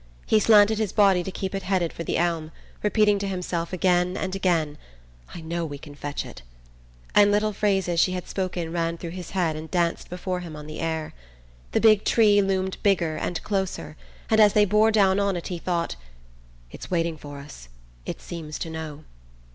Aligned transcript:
He 0.25 0.39
slanted 0.39 0.79
his 0.79 0.91
body 0.93 1.21
to 1.21 1.29
keep 1.29 1.53
it 1.53 1.61
headed 1.61 1.93
for 1.93 2.03
the 2.03 2.17
elm, 2.17 2.51
repeating 2.81 3.19
to 3.19 3.27
himself 3.27 3.71
again 3.71 4.17
and 4.17 4.35
again: 4.35 4.79
"I 5.35 5.41
know 5.41 5.63
we 5.63 5.77
can 5.77 5.93
fetch 5.93 6.25
it"; 6.25 6.41
and 7.13 7.31
little 7.31 7.53
phrases 7.53 7.99
she 7.99 8.13
had 8.13 8.27
spoken 8.27 8.71
ran 8.71 8.97
through 8.97 9.11
his 9.11 9.29
head 9.37 9.55
and 9.55 9.69
danced 9.69 10.09
before 10.09 10.39
him 10.39 10.55
on 10.55 10.65
the 10.65 10.79
air. 10.79 11.13
The 11.73 11.81
big 11.81 12.03
tree 12.03 12.41
loomed 12.41 12.81
bigger 12.81 13.15
and 13.15 13.43
closer, 13.43 13.95
and 14.27 14.39
as 14.41 14.53
they 14.53 14.65
bore 14.65 14.89
down 14.89 15.19
on 15.19 15.37
it 15.37 15.49
he 15.49 15.59
thought: 15.59 15.97
"It's 16.71 16.89
waiting 16.89 17.15
for 17.15 17.37
us: 17.37 17.69
it 18.03 18.19
seems 18.21 18.57
to 18.57 18.71
know." 18.71 19.03